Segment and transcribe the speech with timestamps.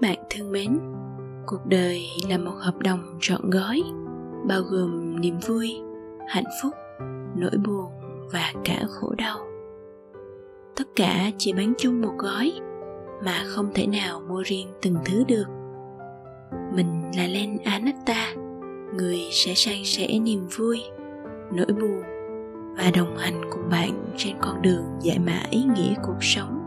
[0.00, 0.78] các bạn thân mến,
[1.46, 3.82] cuộc đời là một hợp đồng trọn gói,
[4.48, 5.80] bao gồm niềm vui,
[6.28, 6.72] hạnh phúc,
[7.36, 7.86] nỗi buồn
[8.32, 9.38] và cả khổ đau.
[10.76, 12.52] Tất cả chỉ bán chung một gói
[13.24, 15.46] mà không thể nào mua riêng từng thứ được.
[16.74, 18.34] Mình là len anatta
[18.94, 20.82] người sẽ san sẻ niềm vui,
[21.52, 22.02] nỗi buồn
[22.76, 26.58] và đồng hành cùng bạn trên con đường giải mã ý nghĩa cuộc sống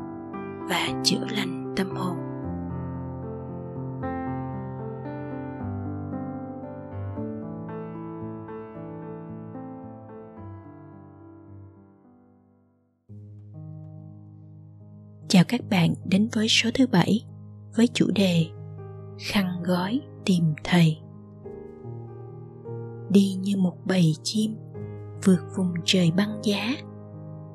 [0.70, 2.28] và chữa lành tâm hồn.
[15.39, 17.25] Chào các bạn đến với số thứ bảy
[17.75, 18.45] với chủ đề
[19.20, 20.97] Khăn gói tìm thầy.
[23.09, 24.55] Đi như một bầy chim
[25.23, 26.75] vượt vùng trời băng giá,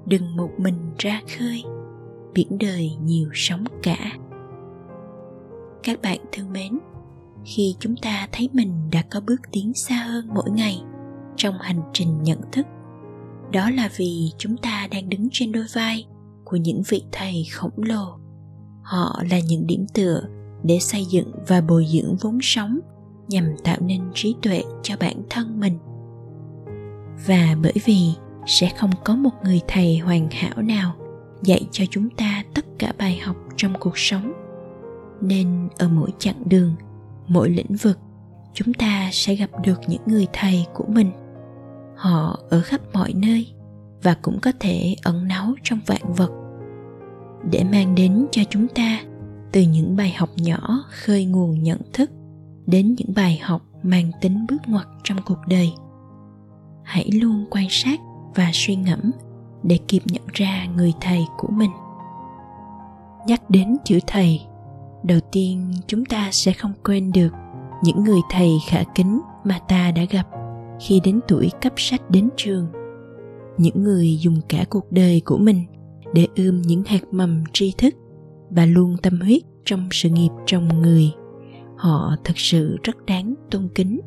[0.06, 1.62] đừng một mình ra khơi,
[2.34, 4.12] biển đời nhiều sóng cả.
[5.82, 6.78] Các bạn thân mến,
[7.44, 10.82] khi chúng ta thấy mình đã có bước tiến xa hơn mỗi ngày
[11.36, 12.66] trong hành trình nhận thức,
[13.52, 16.06] đó là vì chúng ta đang đứng trên đôi vai
[16.54, 18.18] của những vị thầy khổng lồ.
[18.82, 20.22] Họ là những điểm tựa
[20.62, 22.80] để xây dựng và bồi dưỡng vốn sống
[23.28, 25.78] nhằm tạo nên trí tuệ cho bản thân mình.
[27.26, 28.12] Và bởi vì
[28.46, 30.94] sẽ không có một người thầy hoàn hảo nào
[31.42, 34.32] dạy cho chúng ta tất cả bài học trong cuộc sống,
[35.20, 36.74] nên ở mỗi chặng đường,
[37.26, 37.98] mỗi lĩnh vực,
[38.52, 41.10] chúng ta sẽ gặp được những người thầy của mình.
[41.96, 43.46] Họ ở khắp mọi nơi
[44.02, 46.43] và cũng có thể ẩn náu trong vạn vật
[47.50, 49.00] để mang đến cho chúng ta
[49.52, 52.10] từ những bài học nhỏ khơi nguồn nhận thức
[52.66, 55.72] đến những bài học mang tính bước ngoặt trong cuộc đời.
[56.82, 58.00] Hãy luôn quan sát
[58.34, 59.10] và suy ngẫm
[59.62, 61.70] để kịp nhận ra người thầy của mình.
[63.26, 64.40] Nhắc đến chữ thầy,
[65.02, 67.30] đầu tiên chúng ta sẽ không quên được
[67.82, 70.26] những người thầy khả kính mà ta đã gặp
[70.80, 72.66] khi đến tuổi cấp sách đến trường.
[73.58, 75.64] Những người dùng cả cuộc đời của mình
[76.14, 77.94] để ươm những hạt mầm tri thức
[78.50, 81.10] và luôn tâm huyết trong sự nghiệp trồng người.
[81.76, 84.00] Họ thực sự rất đáng tôn kính.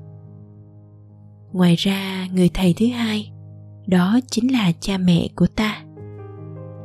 [1.51, 3.31] Ngoài ra, người thầy thứ hai,
[3.88, 5.84] đó chính là cha mẹ của ta.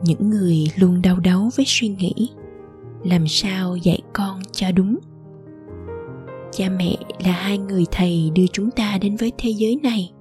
[0.05, 2.31] Những người luôn đau đáu với suy nghĩ,
[3.05, 4.99] làm sao dạy con cho đúng?
[6.53, 10.13] Cha mẹ là hai người thầy đưa chúng ta đến với thế giới này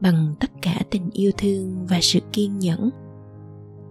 [0.00, 2.90] bằng tất cả tình yêu thương và sự kiên nhẫn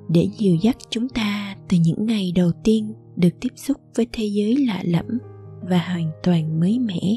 [0.09, 4.25] để dìu dắt chúng ta từ những ngày đầu tiên được tiếp xúc với thế
[4.25, 5.19] giới lạ lẫm
[5.61, 7.15] và hoàn toàn mới mẻ.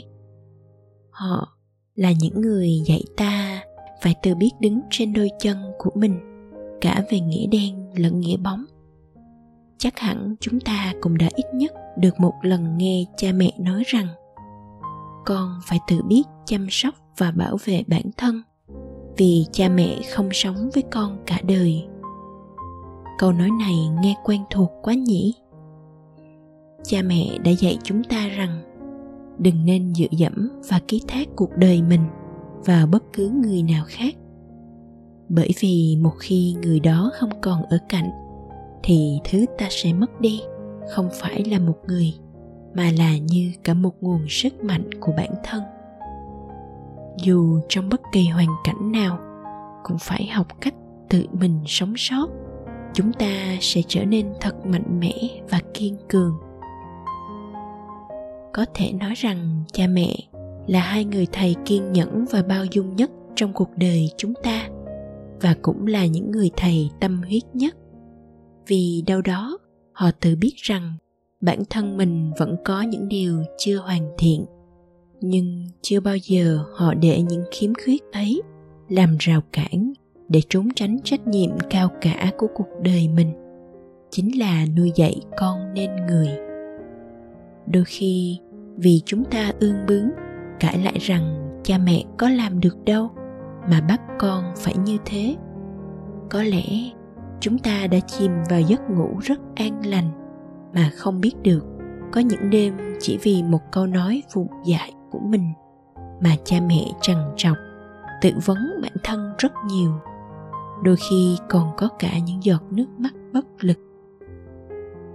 [1.11, 1.49] Họ
[1.95, 3.63] là những người dạy ta
[4.03, 6.21] phải tự biết đứng trên đôi chân của mình,
[6.81, 8.65] cả về nghĩa đen lẫn nghĩa bóng.
[9.79, 13.83] Chắc hẳn chúng ta cũng đã ít nhất được một lần nghe cha mẹ nói
[13.87, 14.07] rằng,
[15.27, 18.43] con phải tự biết chăm sóc và bảo vệ bản thân,
[19.17, 21.85] vì cha mẹ không sống với con cả đời
[23.19, 25.35] câu nói này nghe quen thuộc quá nhỉ?
[26.83, 28.63] Cha mẹ đã dạy chúng ta rằng,
[29.39, 32.03] đừng nên dựa dẫm và ký thác cuộc đời mình
[32.65, 34.15] vào bất cứ người nào khác.
[35.29, 38.11] Bởi vì một khi người đó không còn ở cạnh,
[38.83, 40.43] thì thứ ta sẽ mất đi
[40.91, 42.15] không phải là một người,
[42.75, 45.63] mà là như cả một nguồn sức mạnh của bản thân.
[47.25, 49.19] Dù trong bất kỳ hoàn cảnh nào,
[49.85, 50.75] cũng phải học cách
[51.09, 52.27] tự mình sống sót
[52.97, 55.15] chúng ta sẽ trở nên thật mạnh mẽ
[55.51, 56.35] và kiên cường.
[58.53, 60.17] Có thể nói rằng cha mẹ
[60.67, 64.69] là hai người thầy kiên nhẫn và bao dung nhất trong cuộc đời chúng ta
[65.41, 67.77] và cũng là những người thầy tâm huyết nhất.
[68.67, 69.59] Vì đâu đó,
[69.93, 70.93] họ tự biết rằng
[71.41, 74.45] bản thân mình vẫn có những điều chưa hoàn thiện,
[75.21, 78.43] nhưng chưa bao giờ họ để những khiếm khuyết ấy
[78.89, 79.93] làm rào cản
[80.29, 83.33] để trốn tránh trách nhiệm cao cả của cuộc đời mình.
[84.11, 86.29] Chính là nuôi dạy con nên người.
[87.67, 88.39] Đôi khi,
[88.77, 90.11] vì chúng ta ương bướng,
[90.61, 93.11] cãi lại rằng cha mẹ có làm được đâu,
[93.71, 95.37] mà bắt con phải như thế.
[96.31, 96.65] Có lẽ,
[97.41, 100.11] chúng ta đã chìm vào giấc ngủ rất an lành,
[100.75, 101.65] mà không biết được
[102.13, 105.53] có những đêm chỉ vì một câu nói vụng dại của mình
[106.21, 107.57] mà cha mẹ trằn trọc,
[108.23, 109.93] tự vấn bản thân rất nhiều
[110.83, 113.79] đôi khi còn có cả những giọt nước mắt bất lực.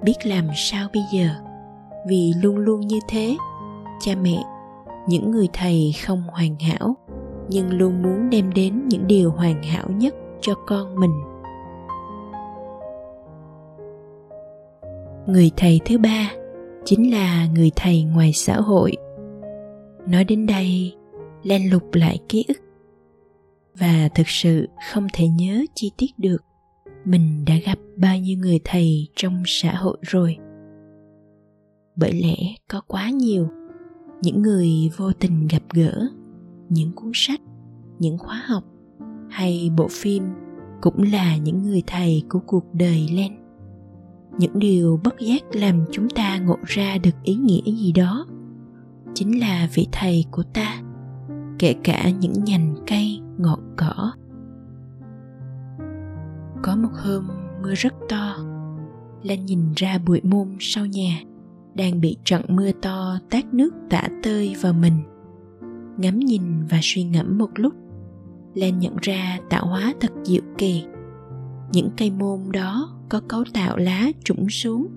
[0.04, 1.30] Biết làm sao bây giờ?
[2.08, 3.38] Vì luôn luôn như thế.
[4.00, 4.44] Cha mẹ,
[5.08, 6.96] những người thầy không hoàn hảo,
[7.50, 11.22] nhưng luôn muốn đem đến những điều hoàn hảo nhất cho con mình.
[15.26, 16.32] Người thầy thứ ba
[16.86, 18.98] chính là người thầy ngoài xã hội.
[20.08, 20.96] Nói đến đây
[21.44, 22.58] len lục lại ký ức
[23.78, 26.38] và thực sự không thể nhớ chi tiết được
[27.06, 30.38] mình đã gặp bao nhiêu người thầy trong xã hội rồi.
[31.96, 32.36] Bởi lẽ
[32.68, 33.48] có quá nhiều
[34.22, 36.08] những người vô tình gặp gỡ,
[36.70, 37.42] những cuốn sách,
[38.00, 38.64] những khóa học
[39.30, 40.24] hay bộ phim
[40.82, 43.32] cũng là những người thầy của cuộc đời lên
[44.40, 48.26] những điều bất giác làm chúng ta ngộ ra được ý nghĩa gì đó
[49.14, 50.82] chính là vị thầy của ta,
[51.60, 54.12] kể cả những nhành cây ngọn cỏ.
[56.64, 57.28] Có một hôm,
[57.64, 58.36] mưa rất to.
[59.24, 61.22] Lan nhìn ra bụi môn sau nhà,
[61.74, 64.98] đang bị trận mưa to tát nước tả tơi vào mình.
[65.98, 67.74] Ngắm nhìn và suy ngẫm một lúc
[68.54, 70.84] Lan nhận ra tạo hóa thật diệu kỳ.
[71.72, 74.88] Những cây môn đó có cấu tạo lá trũng xuống,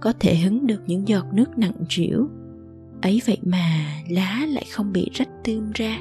[0.00, 2.28] có thể hứng được những giọt nước nặng trĩu.
[3.02, 5.98] Ấy vậy mà lá lại không bị rách tươm ra,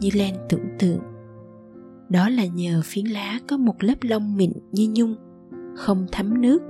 [0.00, 1.00] như Lan tưởng tượng
[2.08, 5.14] đó là nhờ phiến lá có một lớp lông mịn như nhung,
[5.76, 6.62] không thấm nước,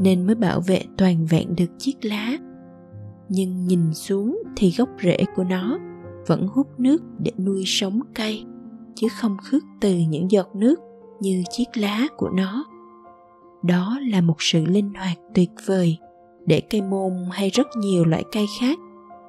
[0.00, 2.38] nên mới bảo vệ toàn vẹn được chiếc lá.
[3.28, 5.78] Nhưng nhìn xuống thì gốc rễ của nó
[6.26, 8.44] vẫn hút nước để nuôi sống cây,
[8.94, 10.80] chứ không khước từ những giọt nước
[11.20, 12.64] như chiếc lá của nó.
[13.62, 15.98] Đó là một sự linh hoạt tuyệt vời
[16.46, 18.78] để cây môn hay rất nhiều loại cây khác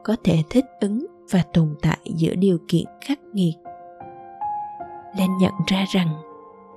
[0.03, 3.53] có thể thích ứng và tồn tại giữa điều kiện khắc nghiệt
[5.15, 6.07] lên nhận ra rằng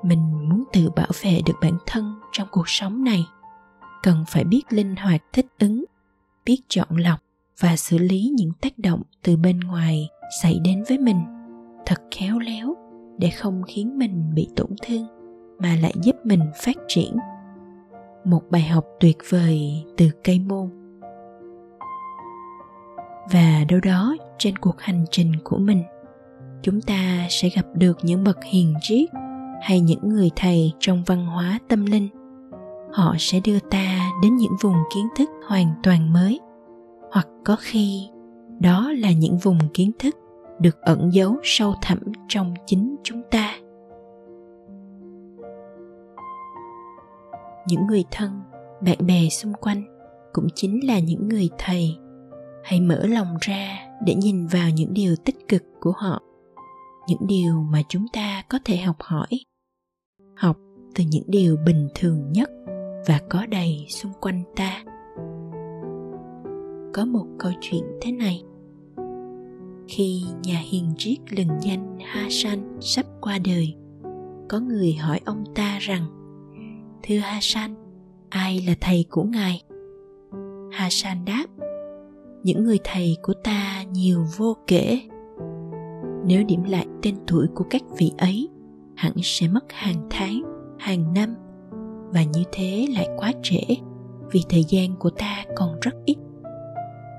[0.03, 3.27] mình muốn tự bảo vệ được bản thân trong cuộc sống này.
[4.03, 5.85] Cần phải biết linh hoạt thích ứng,
[6.44, 7.19] biết chọn lọc
[7.61, 10.09] và xử lý những tác động từ bên ngoài
[10.43, 11.21] xảy đến với mình.
[11.87, 12.75] Thật khéo léo
[13.19, 15.06] để không khiến mình bị tổn thương
[15.59, 17.17] mà lại giúp mình phát triển.
[18.25, 20.71] Một bài học tuyệt vời từ cây môn.
[23.32, 25.82] Và đâu đó trên cuộc hành trình của mình
[26.62, 29.08] chúng ta sẽ gặp được những bậc hiền triết
[29.62, 32.08] hay những người thầy trong văn hóa tâm linh.
[32.92, 36.40] Họ sẽ đưa ta đến những vùng kiến thức hoàn toàn mới.
[37.12, 38.08] Hoặc có khi,
[38.60, 40.16] đó là những vùng kiến thức
[40.60, 41.98] được ẩn giấu sâu thẳm
[42.28, 43.54] trong chính chúng ta.
[47.68, 48.40] Những người thân,
[48.80, 49.82] bạn bè xung quanh
[50.32, 51.96] cũng chính là những người thầy.
[52.64, 56.22] Hãy mở lòng ra để nhìn vào những điều tích cực của họ
[57.10, 59.28] những điều mà chúng ta có thể học hỏi.
[60.36, 60.56] Học
[60.94, 62.50] từ những điều bình thường nhất
[63.06, 64.84] và có đầy xung quanh ta.
[66.94, 68.42] Có một câu chuyện thế này.
[69.88, 73.74] Khi nhà hiền triết lừng danh Hasan sắp qua đời,
[74.48, 76.06] có người hỏi ông ta rằng,
[77.02, 77.74] thưa Hasan,
[78.28, 79.62] ai là thầy của ngài?
[80.72, 81.46] Hasan đáp,
[82.42, 85.00] những người thầy của ta nhiều vô kể
[86.31, 88.49] nếu điểm lại tên tuổi của các vị ấy,
[88.97, 90.43] hẳn sẽ mất hàng tháng,
[90.79, 91.35] hàng năm.
[92.12, 93.61] Và như thế lại quá trễ,
[94.32, 96.17] vì thời gian của ta còn rất ít.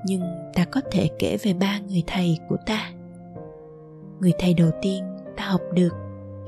[0.06, 0.22] Nhưng
[0.54, 2.92] ta có thể kể về ba người thầy của ta.
[4.20, 5.04] Người thầy đầu tiên
[5.36, 5.92] ta học được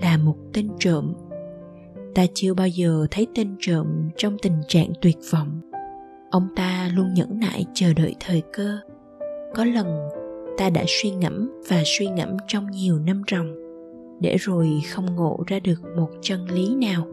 [0.02, 1.14] là một tên trộm.
[2.14, 5.61] Ta chưa bao giờ thấy tên trộm trong tình trạng tuyệt vọng.
[6.30, 8.78] Ông ta luôn nhẫn nại chờ đợi thời cơ.
[9.54, 10.09] Có lần
[10.56, 13.54] ta đã suy ngẫm và suy ngẫm trong nhiều năm ròng
[14.20, 17.06] để rồi không ngộ ra được một chân lý nào.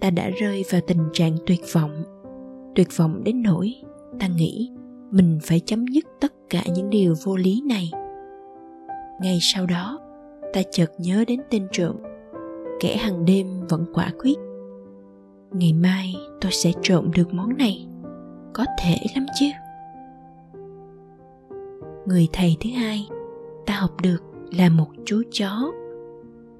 [0.00, 2.04] Ta đã rơi vào tình trạng tuyệt vọng
[2.74, 3.74] tuyệt vọng đến nỗi
[4.20, 4.70] ta nghĩ
[5.10, 7.90] mình phải chấm dứt tất cả những điều vô lý này.
[9.20, 9.98] Ngay sau đó,
[10.52, 11.96] ta chợt nhớ đến tên trộm,
[12.80, 14.34] kẻ hàng đêm vẫn quả quyết.
[15.52, 17.86] Ngày mai tôi sẽ trộm được món này,
[18.52, 19.46] có thể lắm chứ?
[22.12, 23.08] Người thầy thứ hai,
[23.66, 25.72] ta học được là một chú chó.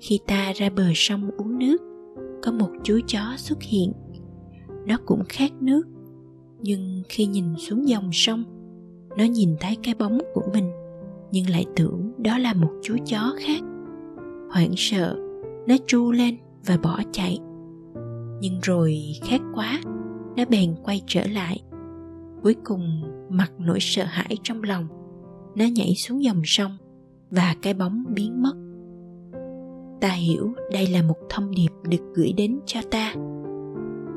[0.01, 1.77] Khi ta ra bờ sông uống nước,
[2.43, 3.93] có một chú chó xuất hiện.
[4.87, 5.83] Nó cũng khát nước,
[6.61, 8.45] nhưng khi nhìn xuống dòng sông,
[9.17, 10.71] nó nhìn thấy cái bóng của mình,
[11.33, 13.63] nhưng lại tưởng đó là một chú chó khác.
[14.51, 15.17] Hoảng sợ,
[15.67, 17.39] nó tru lên và bỏ chạy.
[18.41, 19.81] Nhưng rồi khát quá,
[20.37, 21.63] nó bèn quay trở lại.
[22.43, 24.89] Cuối cùng, mặc nỗi sợ hãi trong lòng
[25.55, 26.77] nó nhảy xuống dòng sông
[27.31, 28.55] và cái bóng biến mất.
[30.01, 33.15] Ta hiểu đây là một thông điệp được gửi đến cho ta.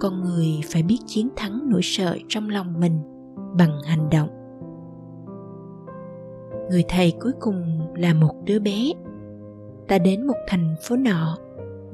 [0.02, 3.00] Con người phải biết chiến thắng nỗi sợ trong lòng mình
[3.58, 4.30] bằng hành động.
[6.70, 8.92] Người thầy cuối cùng là một đứa bé.
[9.88, 11.38] Ta đến một thành phố nọ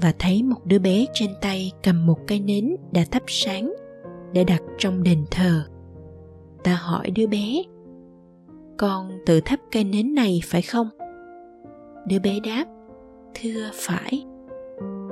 [0.02, 3.74] và thấy một đứa bé trên tay cầm một cây nến đã thắp sáng
[4.34, 5.64] để đặt trong đền thờ.
[6.64, 7.64] Ta hỏi đứa bé
[8.78, 10.90] con tự thắp cây nến này phải không?
[12.08, 12.66] Đứa bé đáp,
[13.36, 14.26] thưa phải.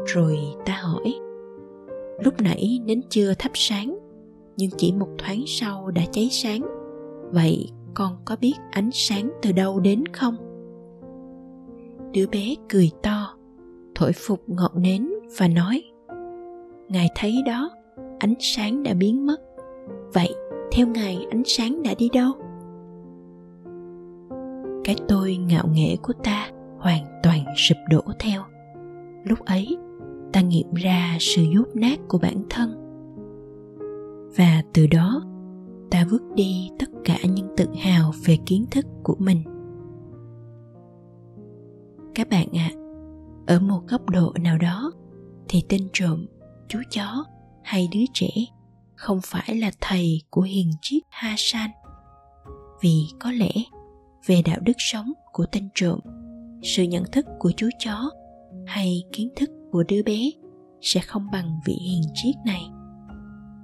[0.05, 1.13] Rồi ta hỏi,
[2.23, 3.99] lúc nãy nến chưa thắp sáng,
[4.57, 6.61] nhưng chỉ một thoáng sau đã cháy sáng.
[7.31, 10.35] Vậy con có biết ánh sáng từ đâu đến không?
[12.13, 13.35] Đứa bé cười to,
[13.95, 15.83] thổi phục ngọn nến và nói,
[16.87, 17.71] ngài thấy đó,
[18.19, 19.37] ánh sáng đã biến mất.
[20.13, 20.33] Vậy
[20.71, 22.31] theo ngài ánh sáng đã đi đâu?
[24.83, 28.43] Cái tôi ngạo nghễ của ta hoàn toàn sụp đổ theo.
[29.23, 29.77] Lúc ấy
[30.33, 32.75] ta nghiệm ra sự dốt nát của bản thân.
[34.37, 35.21] Và từ đó
[35.91, 39.43] ta vứt đi tất cả những tự hào về kiến thức của mình.
[42.15, 42.77] Các bạn ạ à,
[43.47, 44.91] ở một góc độ nào đó
[45.47, 46.25] thì tên trộm
[46.67, 47.25] chú chó
[47.63, 48.29] hay đứa trẻ
[48.95, 51.69] không phải là thầy của hiền triết ha san
[52.81, 53.51] vì có lẽ
[54.29, 55.99] về đạo đức sống của tên trộm
[56.63, 58.09] sự nhận thức của chú chó
[58.65, 60.31] hay kiến thức của đứa bé
[60.81, 62.61] sẽ không bằng vị hiền triết này.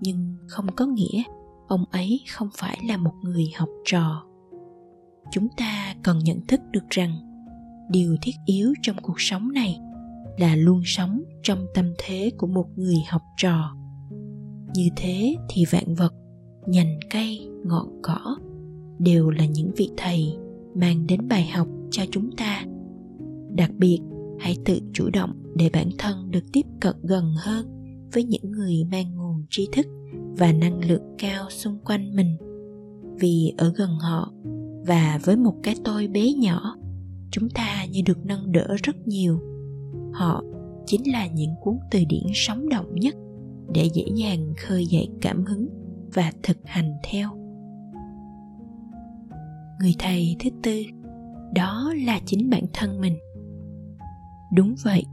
[0.01, 1.23] Nhưng không có nghĩa
[1.67, 4.23] ông ấy không phải là một người học trò.
[5.31, 7.11] Chúng ta cần nhận thức được rằng
[7.89, 9.79] điều thiết yếu trong cuộc sống này
[10.37, 13.75] là luôn sống trong tâm thế của một người học trò.
[14.73, 16.13] Như thế thì vạn vật,
[16.65, 18.37] nhành cây, ngọn cỏ
[18.99, 20.37] đều là những vị thầy
[20.75, 22.65] mang đến bài học cho chúng ta.
[23.49, 23.99] Đặc biệt,
[24.39, 27.65] hãy tự chủ động để bản thân được tiếp cận gần hơn
[28.13, 29.85] với những người mang nguồn tri thức
[30.37, 32.37] và năng lượng cao xung quanh mình.
[33.19, 34.33] Vì ở gần họ
[34.87, 36.75] và với một cái tôi bé nhỏ,
[37.31, 39.39] chúng ta như được nâng đỡ rất nhiều.
[40.13, 40.43] Họ
[40.85, 43.15] chính là những cuốn từ điển sống động nhất
[43.73, 45.67] để dễ dàng khơi dậy cảm hứng
[46.13, 47.44] và thực hành theo
[49.79, 50.83] người thầy thứ tư.
[51.53, 53.17] Đó là chính bản thân mình.
[54.53, 55.03] Đúng vậy,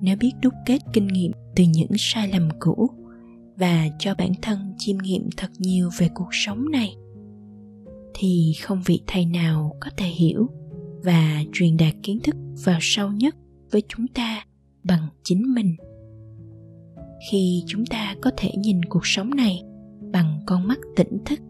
[0.00, 2.90] nếu biết đúc kết kinh nghiệm từ những sai lầm cũ
[3.56, 6.96] và cho bản thân chiêm nghiệm thật nhiều về cuộc sống này,
[8.14, 10.48] thì không vị thầy nào có thể hiểu
[11.04, 13.36] và truyền đạt kiến thức vào sâu nhất
[13.72, 14.44] với chúng ta
[14.84, 15.76] bằng chính mình.
[17.30, 19.62] Khi chúng ta có thể nhìn cuộc sống này
[20.12, 21.40] bằng con mắt tỉnh thức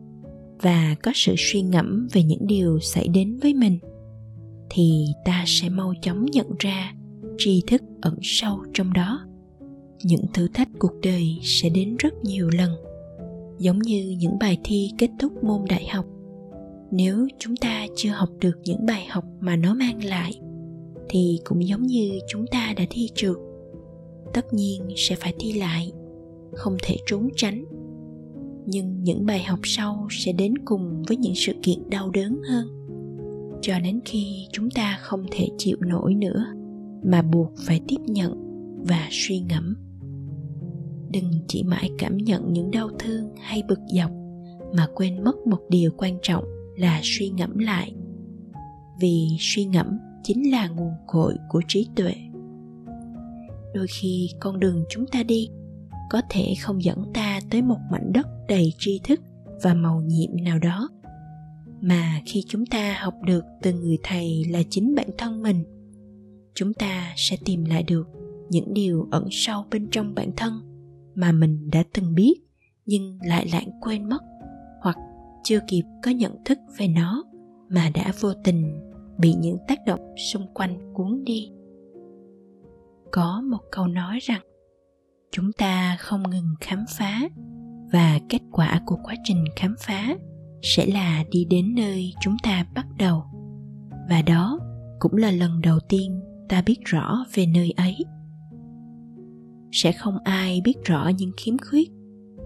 [0.62, 3.78] và có sự suy ngẫm về những điều xảy đến với mình,
[4.70, 6.94] thì ta sẽ mau chóng nhận ra
[7.38, 9.24] tri thức ẩn sâu trong đó.
[10.04, 12.70] Những thử thách cuộc đời sẽ đến rất nhiều lần,
[13.58, 16.06] giống như những bài thi kết thúc môn đại học.
[16.90, 20.40] Nếu chúng ta chưa học được những bài học mà nó mang lại,
[21.08, 23.36] thì cũng giống như chúng ta đã thi trượt,
[24.34, 25.92] tất nhiên sẽ phải thi lại,
[26.52, 27.64] không thể trốn tránh
[28.70, 32.68] nhưng những bài học sau sẽ đến cùng với những sự kiện đau đớn hơn.
[33.62, 36.46] Cho đến khi chúng ta không thể chịu nổi nữa,
[37.04, 38.32] mà buộc phải tiếp nhận
[38.88, 39.76] và suy ngẫm.
[41.12, 44.10] Đừng chỉ mãi cảm nhận những đau thương hay bực dọc,
[44.74, 46.44] mà quên mất một điều quan trọng
[46.76, 47.92] là suy ngẫm lại.
[49.00, 52.14] Vì suy ngẫm chính là nguồn cội của trí tuệ.
[53.74, 55.48] Đôi khi con đường chúng ta đi
[56.10, 59.20] có thể không dẫn ta tới một mảnh đất đầy tri thức
[59.62, 60.88] và màu nhiệm nào đó.
[61.80, 65.64] Mà khi chúng ta học được từ người thầy là chính bản thân mình,
[66.54, 68.08] chúng ta sẽ tìm lại được
[68.50, 70.52] những điều ẩn sâu bên trong bản thân
[71.14, 72.34] mà mình đã từng biết
[72.86, 74.22] nhưng lại lãng quên mất
[74.80, 74.96] hoặc
[75.44, 77.24] chưa kịp có nhận thức về nó
[77.68, 78.80] mà đã vô tình
[79.18, 81.50] bị những tác động xung quanh cuốn đi.
[83.12, 84.40] Có một câu nói rằng
[85.32, 87.28] chúng ta không ngừng khám phá
[87.92, 90.16] và kết quả của quá trình khám phá
[90.62, 93.24] sẽ là đi đến nơi chúng ta bắt đầu.
[94.08, 94.58] Và đó
[94.98, 97.96] cũng là lần đầu tiên ta biết rõ về nơi ấy.
[99.72, 101.90] Sẽ không ai biết rõ những khiếm khuyết,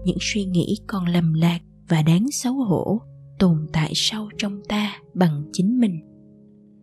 [0.05, 1.59] những suy nghĩ còn lầm lạc
[1.89, 3.01] và đáng xấu hổ
[3.39, 5.99] tồn tại sâu trong ta bằng chính mình.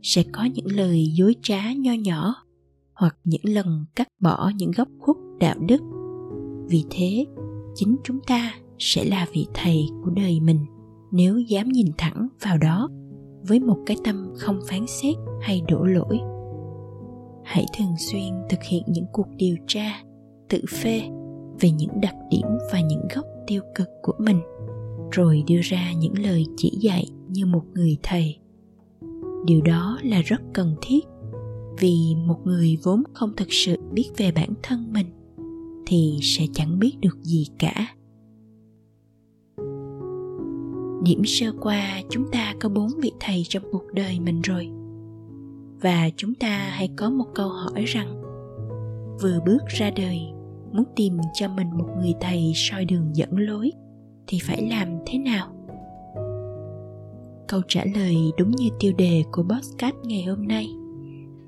[0.03, 2.35] Sẽ có những lời dối trá nho nhỏ
[2.95, 5.83] hoặc những lần cắt bỏ những góc khuất đạo đức.
[6.67, 7.27] Vì thế,
[7.75, 10.67] chính chúng ta sẽ là vị thầy của đời mình.
[11.11, 12.89] Nếu dám nhìn thẳng vào đó
[13.49, 16.19] với một cái tâm không phán xét hay đổ lỗi,
[17.45, 20.03] hãy thường xuyên thực hiện những cuộc điều tra
[20.49, 21.03] tự phê
[21.61, 24.41] về những đặc điểm và những góc tiêu cực của mình,
[25.11, 28.37] rồi đưa ra những lời chỉ dạy như một người thầy.
[29.47, 31.01] Điều đó là rất cần thiết
[31.79, 35.07] vì một người vốn không thực sự biết về bản thân mình
[35.91, 37.87] thì sẽ chẳng biết được gì cả.
[41.05, 44.69] Điểm sơ qua, chúng ta có bốn vị thầy trong cuộc đời mình rồi.
[45.83, 48.23] Và chúng ta hãy có một câu hỏi rằng,
[49.23, 50.21] vừa bước ra đời,
[50.73, 53.71] muốn tìm cho mình một người thầy soi đường dẫn lối,
[54.27, 55.47] thì phải làm thế nào?
[57.49, 60.69] Câu trả lời đúng như tiêu đề của podcast ngày hôm nay,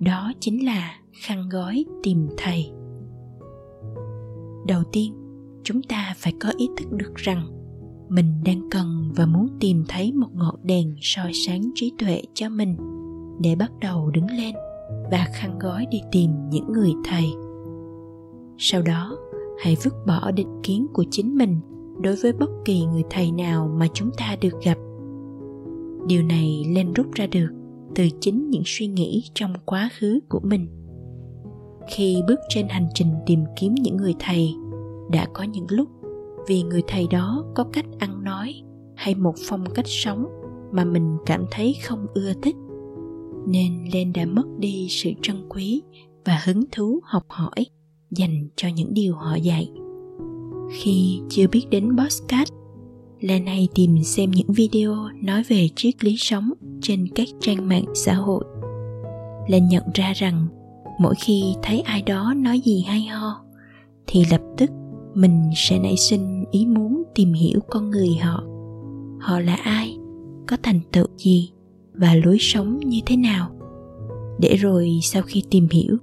[0.00, 2.72] đó chính là khăn gói tìm thầy
[4.66, 5.14] đầu tiên,
[5.64, 7.62] chúng ta phải có ý thức được rằng
[8.08, 12.48] mình đang cần và muốn tìm thấy một ngọn đèn soi sáng trí tuệ cho
[12.48, 12.76] mình
[13.40, 14.54] để bắt đầu đứng lên
[15.10, 17.24] và khăn gói đi tìm những người thầy.
[18.58, 19.16] Sau đó,
[19.62, 21.60] hãy vứt bỏ định kiến của chính mình
[22.00, 24.78] đối với bất kỳ người thầy nào mà chúng ta được gặp.
[26.06, 27.48] Điều này lên rút ra được
[27.94, 30.66] từ chính những suy nghĩ trong quá khứ của mình
[31.88, 34.54] khi bước trên hành trình tìm kiếm những người thầy,
[35.10, 35.88] đã có những lúc
[36.48, 38.62] vì người thầy đó có cách ăn nói
[38.96, 40.26] hay một phong cách sống
[40.72, 42.56] mà mình cảm thấy không ưa thích,
[43.46, 45.82] nên Len đã mất đi sự trân quý
[46.24, 47.66] và hứng thú học hỏi
[48.10, 49.72] dành cho những điều họ dạy.
[50.72, 52.52] Khi chưa biết đến postcard
[53.20, 57.84] Len hay tìm xem những video nói về triết lý sống trên các trang mạng
[57.94, 58.44] xã hội
[59.48, 60.46] Len nhận ra rằng
[61.02, 63.44] mỗi khi thấy ai đó nói gì hay ho,
[64.06, 64.70] thì lập tức
[65.14, 68.44] mình sẽ nảy sinh ý muốn tìm hiểu con người họ.
[69.20, 69.98] Họ là ai,
[70.48, 71.50] có thành tựu gì
[71.94, 73.50] và lối sống như thế nào?
[74.40, 75.96] Để rồi sau khi tìm hiểu,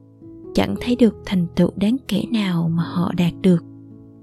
[0.54, 3.64] chẳng thấy được thành tựu đáng kể nào mà họ đạt được,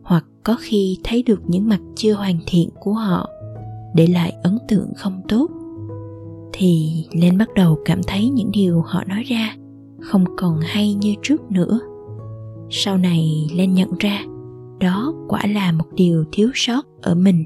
[0.02, 3.28] hoặc có khi thấy được những mặt chưa hoàn thiện của họ
[3.94, 5.50] để lại ấn tượng không tốt,
[6.52, 9.56] thì lên bắt đầu cảm thấy những điều họ nói ra
[10.00, 11.80] không còn hay như trước nữa.
[12.70, 14.24] Sau này lên nhận ra,
[14.80, 17.44] đó quả là một điều thiếu sót ở mình.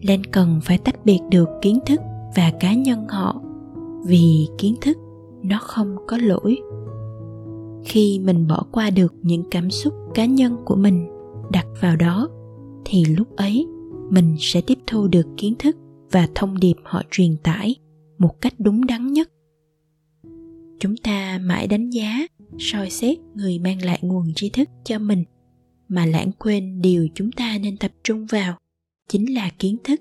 [0.00, 2.00] Lên cần phải tách biệt được kiến thức
[2.36, 3.42] và cá nhân họ,
[4.06, 4.96] vì kiến thức
[5.42, 6.56] nó không có lỗi.
[7.84, 11.08] Khi mình bỏ qua được những cảm xúc cá nhân của mình
[11.52, 12.28] đặt vào đó,
[12.84, 13.66] thì lúc ấy
[14.10, 15.76] mình sẽ tiếp thu được kiến thức
[16.12, 17.76] và thông điệp họ truyền tải
[18.18, 19.28] một cách đúng đắn nhất
[20.84, 22.26] chúng ta mãi đánh giá,
[22.58, 25.24] soi xét người mang lại nguồn tri thức cho mình.
[25.88, 28.58] Mà lãng quên điều chúng ta nên tập trung vào
[29.08, 30.00] chính là kiến thức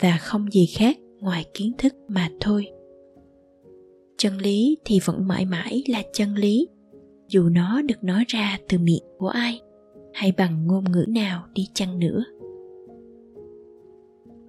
[0.00, 2.66] và không gì khác ngoài kiến thức mà thôi.
[4.18, 6.68] Chân lý thì vẫn mãi mãi là chân lý,
[7.28, 9.60] dù nó được nói ra từ miệng của ai
[10.12, 12.24] hay bằng ngôn ngữ nào đi chăng nữa.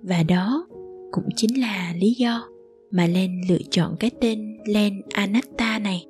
[0.02, 0.68] Và đó
[1.12, 2.50] cũng chính là lý do
[2.95, 6.05] mà len lựa chọn cái tên len anatta này.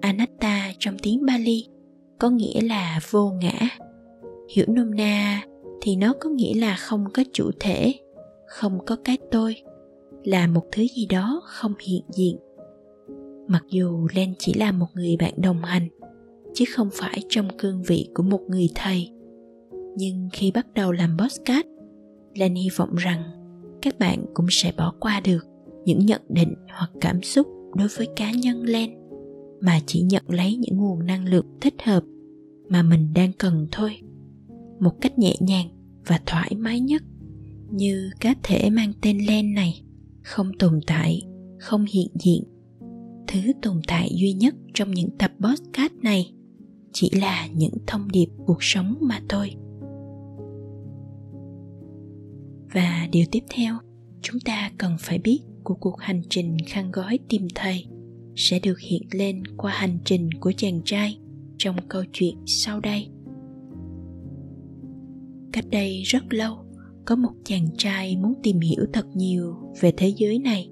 [0.00, 1.66] Anatta trong tiếng bali
[2.18, 3.68] có nghĩa là vô ngã.
[4.54, 5.42] Hiểu nôm na
[5.80, 7.94] thì nó có nghĩa là không có chủ thể
[8.46, 9.56] không có cái tôi
[10.24, 12.36] là một thứ gì đó không hiện diện.
[13.48, 15.88] Mặc dù len chỉ là một người bạn đồng hành
[16.54, 19.10] chứ không phải trong cương vị của một người thầy.
[19.96, 21.66] Nhưng khi bắt đầu làm podcast,
[22.34, 23.22] len hy vọng rằng
[23.82, 25.49] các bạn cũng sẽ bỏ qua được
[25.84, 29.00] những nhận định hoặc cảm xúc đối với cá nhân len
[29.60, 32.04] mà chỉ nhận lấy những nguồn năng lượng thích hợp
[32.68, 33.96] mà mình đang cần thôi,
[34.80, 35.68] một cách nhẹ nhàng
[36.06, 37.02] và thoải mái nhất.
[37.70, 39.82] Như cá thể mang tên len này,
[40.22, 41.22] không tồn tại,
[41.58, 42.44] không hiện diện.
[43.28, 46.32] Thứ tồn tại duy nhất trong những tập podcast này
[46.92, 49.54] chỉ là những thông điệp cuộc sống mà thôi.
[52.72, 53.74] Và điều tiếp theo,
[54.22, 57.86] chúng ta cần phải biết của cuộc hành trình khăn gói tìm thầy
[58.36, 61.18] sẽ được hiện lên qua hành trình của chàng trai
[61.58, 63.08] trong câu chuyện sau đây.
[65.52, 66.56] Cách đây rất lâu,
[67.04, 70.70] có một chàng trai muốn tìm hiểu thật nhiều về thế giới này,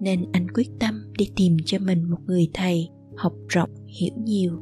[0.00, 4.58] nên anh quyết tâm đi tìm cho mình một người thầy học rộng, hiểu nhiều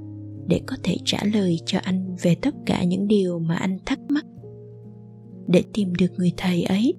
[0.49, 4.01] để có thể trả lời cho anh về tất cả những điều mà anh thắc
[4.09, 4.27] mắc.
[5.47, 6.95] Để tìm được người thầy ấy,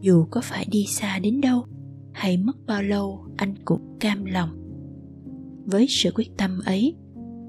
[0.00, 1.64] dù có phải đi xa đến đâu
[2.18, 4.48] hay mất bao lâu anh cũng cam lòng.
[5.66, 6.96] Với sự quyết tâm ấy,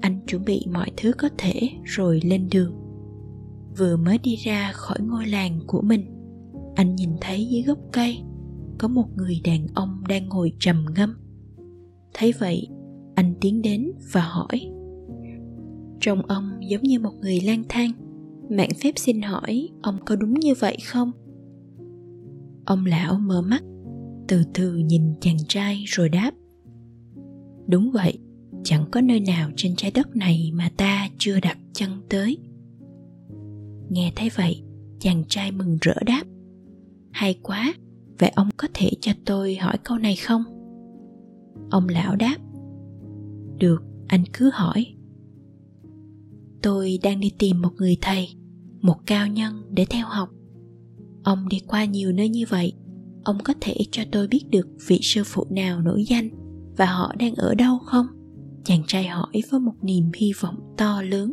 [0.00, 2.74] anh chuẩn bị mọi thứ có thể rồi lên đường.
[3.78, 6.04] Vừa mới đi ra khỏi ngôi làng của mình,
[6.74, 8.18] anh nhìn thấy dưới gốc cây
[8.78, 11.14] có một người đàn ông đang ngồi trầm ngâm.
[12.14, 12.68] Thấy vậy,
[13.14, 14.70] anh tiến đến và hỏi,
[16.00, 17.90] trông ông giống như một người lang thang,
[18.50, 21.12] mạng phép xin hỏi ông có đúng như vậy không?
[22.64, 23.62] Ông lão mở mắt
[24.30, 26.30] từ từ nhìn chàng trai rồi đáp.
[27.66, 28.18] Đúng vậy,
[28.64, 32.38] chẳng có nơi nào trên trái đất này mà ta chưa đặt chân tới.
[33.88, 34.62] Nghe thấy vậy,
[34.98, 36.22] chàng trai mừng rỡ đáp.
[37.10, 37.74] Hay quá,
[38.18, 40.42] vậy ông có thể cho tôi hỏi câu này không?
[41.70, 42.36] Ông lão đáp.
[43.58, 44.86] Được, anh cứ hỏi.
[46.62, 48.28] Tôi đang đi tìm một người thầy,
[48.80, 50.28] một cao nhân để theo học.
[51.22, 52.72] Ông đi qua nhiều nơi như vậy
[53.24, 56.28] ông có thể cho tôi biết được vị sư phụ nào nổi danh
[56.76, 58.06] và họ đang ở đâu không?
[58.64, 61.32] Chàng trai hỏi với một niềm hy vọng to lớn.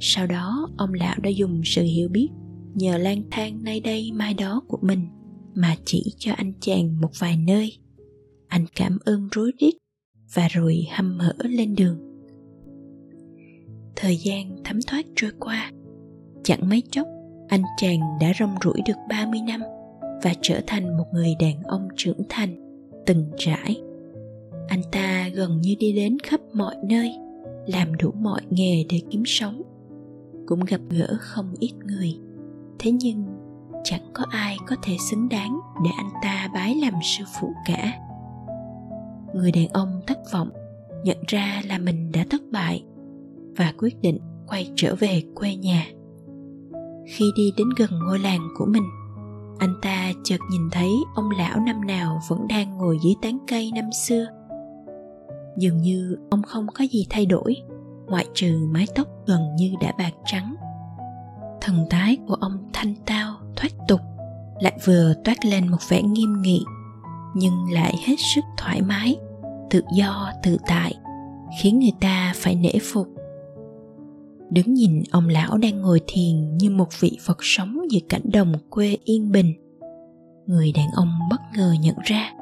[0.00, 2.28] Sau đó, ông lão đã dùng sự hiểu biết
[2.74, 5.08] nhờ lang thang nay đây mai đó của mình
[5.54, 7.72] mà chỉ cho anh chàng một vài nơi.
[8.48, 9.74] Anh cảm ơn rối rít
[10.34, 11.98] và rồi hăm hở lên đường.
[13.96, 15.72] Thời gian thấm thoát trôi qua.
[16.44, 17.06] Chẳng mấy chốc,
[17.48, 19.60] anh chàng đã rong ruổi được 30 năm
[20.24, 22.56] và trở thành một người đàn ông trưởng thành,
[23.06, 23.82] từng trải.
[24.68, 27.16] Anh ta gần như đi đến khắp mọi nơi,
[27.66, 29.62] làm đủ mọi nghề để kiếm sống.
[30.46, 32.18] Cũng gặp gỡ không ít người.
[32.78, 33.24] Thế nhưng,
[33.84, 37.92] chẳng có ai có thể xứng đáng để anh ta bái làm sư phụ cả.
[39.34, 40.50] Người đàn ông thất vọng,
[41.04, 42.84] nhận ra là mình đã thất bại
[43.56, 45.86] và quyết định quay trở về quê nhà.
[47.06, 48.84] Khi đi đến gần ngôi làng của mình
[49.58, 53.72] anh ta chợt nhìn thấy ông lão năm nào vẫn đang ngồi dưới tán cây
[53.74, 54.26] năm xưa.
[55.56, 57.56] Dường như ông không có gì thay đổi,
[58.06, 60.54] ngoại trừ mái tóc gần như đã bạc trắng.
[61.60, 64.00] Thần thái của ông thanh tao, thoát tục,
[64.60, 66.64] lại vừa toát lên một vẻ nghiêm nghị,
[67.34, 69.16] nhưng lại hết sức thoải mái,
[69.70, 70.94] tự do, tự tại,
[71.60, 73.13] khiến người ta phải nể phục
[74.54, 78.52] đứng nhìn ông lão đang ngồi thiền như một vị phật sống giữa cảnh đồng
[78.70, 79.52] quê yên bình.
[80.46, 82.32] Người đàn ông bất ngờ nhận ra,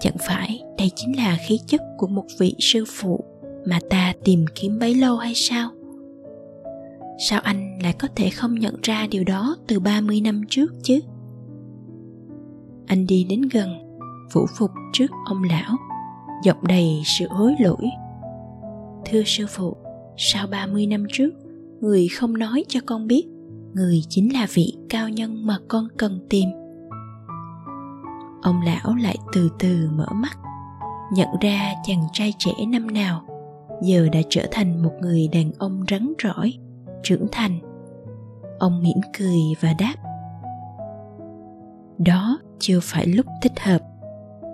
[0.00, 3.24] chẳng phải đây chính là khí chất của một vị sư phụ
[3.66, 5.70] mà ta tìm kiếm bấy lâu hay sao?
[7.28, 11.00] Sao anh lại có thể không nhận ra điều đó từ 30 năm trước chứ?
[12.86, 13.98] Anh đi đến gần,
[14.32, 15.76] phủ phục trước ông lão,
[16.44, 17.86] giọng đầy sự hối lỗi.
[19.04, 19.76] Thưa sư phụ
[20.16, 21.30] sau 30 năm trước
[21.84, 23.26] người không nói cho con biết,
[23.74, 26.48] người chính là vị cao nhân mà con cần tìm.
[28.42, 30.38] Ông lão lại từ từ mở mắt,
[31.12, 33.22] nhận ra chàng trai trẻ năm nào,
[33.82, 36.54] giờ đã trở thành một người đàn ông rắn rỏi,
[37.02, 37.60] trưởng thành.
[38.58, 39.94] Ông mỉm cười và đáp,
[41.98, 43.78] đó chưa phải lúc thích hợp.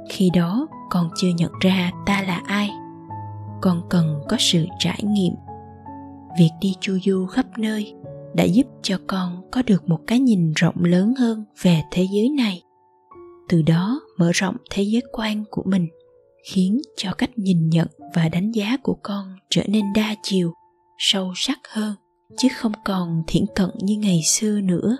[0.08, 2.70] Khi đó con chưa nhận ra ta là ai,
[3.60, 5.32] con cần có sự trải nghiệm
[6.38, 7.94] việc đi chu du khắp nơi
[8.34, 12.28] đã giúp cho con có được một cái nhìn rộng lớn hơn về thế giới
[12.28, 12.62] này.
[13.48, 15.88] Từ đó mở rộng thế giới quan của mình,
[16.44, 20.52] khiến cho cách nhìn nhận và đánh giá của con trở nên đa chiều,
[20.98, 21.94] sâu sắc hơn,
[22.36, 24.96] chứ không còn thiển cận như ngày xưa nữa.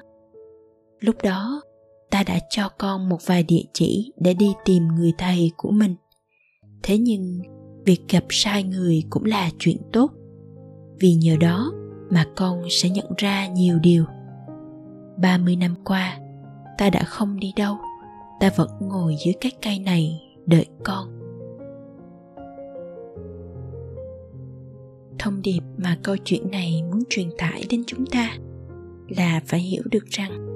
[1.01, 1.63] Lúc đó,
[2.11, 5.95] ta đã cho con một vài địa chỉ để đi tìm người thầy của mình.
[6.83, 7.39] Thế nhưng,
[7.85, 10.11] việc gặp sai người cũng là chuyện tốt
[11.01, 11.73] vì nhờ đó
[12.11, 14.05] mà con sẽ nhận ra nhiều điều.
[15.17, 16.19] 30 năm qua,
[16.79, 17.77] ta đã không đi đâu.
[18.41, 21.21] Ta vẫn ngồi dưới cái cây này đợi con.
[25.19, 28.31] Thông điệp mà câu chuyện này muốn truyền tải đến chúng ta
[29.09, 30.47] là phải hiểu được rằng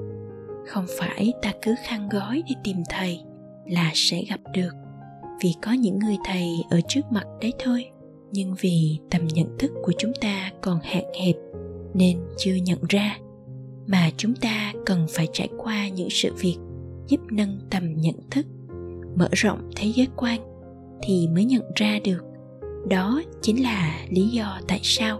[0.67, 3.19] không phải ta cứ khăn gói đi tìm thầy
[3.65, 4.71] là sẽ gặp được,
[5.43, 7.85] vì có những người thầy ở trước mặt đấy thôi
[8.35, 11.35] nhưng vì tầm nhận thức của chúng ta còn hạn hẹp
[11.93, 13.17] nên chưa nhận ra,
[13.87, 16.57] mà chúng ta cần phải trải qua những sự việc
[17.07, 18.45] giúp nâng tầm nhận thức,
[19.15, 20.39] mở rộng thế giới quan
[21.03, 22.23] thì mới nhận ra được.
[22.89, 25.19] Đó chính là lý do tại sao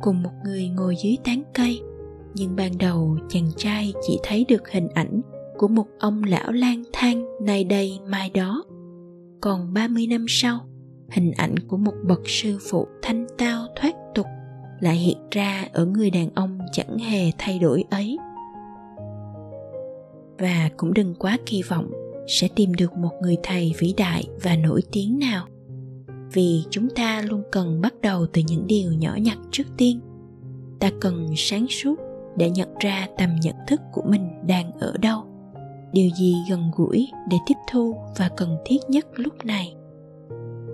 [0.00, 1.80] cùng một người ngồi dưới tán cây,
[2.34, 5.20] nhưng ban đầu chàng trai chỉ thấy được hình ảnh
[5.58, 8.64] của một ông lão lang thang nay đây mai đó.
[9.40, 10.60] Còn 30 năm sau
[11.10, 14.26] hình ảnh của một bậc sư phụ thanh tao thoát tục
[14.80, 18.18] lại hiện ra ở người đàn ông chẳng hề thay đổi ấy.
[20.38, 21.90] Và cũng đừng quá kỳ vọng
[22.28, 25.46] sẽ tìm được một người thầy vĩ đại và nổi tiếng nào,
[26.32, 30.00] vì chúng ta luôn cần bắt đầu từ những điều nhỏ nhặt trước tiên.
[30.80, 31.94] Ta cần sáng suốt
[32.36, 35.22] để nhận ra tầm nhận thức của mình đang ở đâu,
[35.92, 39.74] điều gì gần gũi để tiếp thu và cần thiết nhất lúc này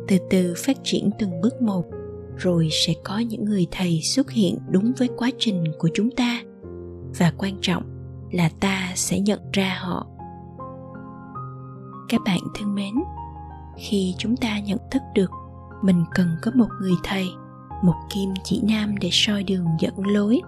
[0.09, 1.85] từ từ phát triển từng bước một,
[2.37, 6.43] rồi sẽ có những người thầy xuất hiện đúng với quá trình của chúng ta.
[7.19, 7.83] Và quan trọng
[8.33, 10.07] là ta sẽ nhận ra họ.
[12.09, 12.95] Các bạn thân mến,
[13.77, 15.31] khi chúng ta nhận thức được
[15.83, 17.27] mình cần có một người thầy,
[17.83, 20.41] một kim chỉ nam để soi đường dẫn lối,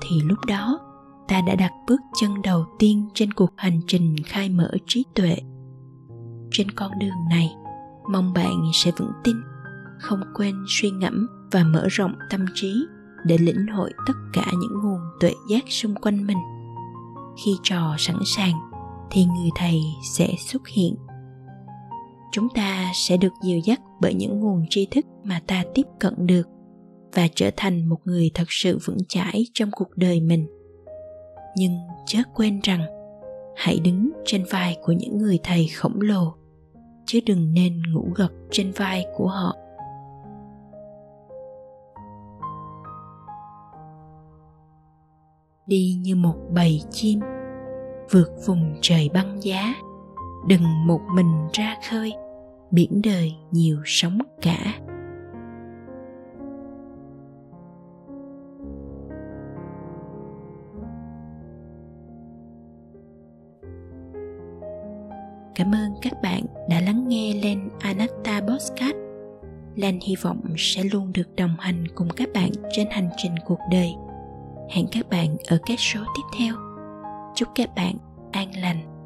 [0.00, 0.80] thì lúc đó
[1.28, 5.36] ta đã đặt bước chân đầu tiên trên cuộc hành trình khai mở trí tuệ.
[6.50, 7.50] Trên con đường này
[8.08, 9.36] mong bạn sẽ vững tin,
[9.98, 12.86] không quên suy ngẫm và mở rộng tâm trí
[13.24, 16.38] để lĩnh hội tất cả những nguồn tuệ giác xung quanh mình.
[17.44, 18.54] Khi trò sẵn sàng,
[19.10, 20.96] thì người thầy sẽ xuất hiện.
[22.32, 26.26] Chúng ta sẽ được dìu dắt bởi những nguồn tri thức mà ta tiếp cận
[26.26, 26.48] được
[27.14, 30.46] và trở thành một người thật sự vững chãi trong cuộc đời mình.
[31.56, 31.72] Nhưng
[32.06, 32.82] chớ quên rằng,
[33.56, 36.34] hãy đứng trên vai của những người thầy khổng lồ
[37.08, 39.56] chứ đừng nên ngủ gật trên vai của họ.
[45.66, 47.20] Đi như một bầy chim,
[48.10, 49.74] vượt vùng trời băng giá.
[50.46, 52.12] Đừng một mình ra khơi,
[52.70, 54.78] biển đời nhiều sóng cả.
[69.78, 73.58] Lan hy vọng sẽ luôn được đồng hành cùng các bạn trên hành trình cuộc
[73.70, 73.90] đời.
[74.70, 76.54] Hẹn các bạn ở các số tiếp theo.
[77.34, 77.94] Chúc các bạn
[78.32, 78.97] an lành.